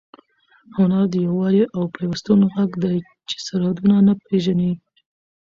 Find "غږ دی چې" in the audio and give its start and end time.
2.53-3.37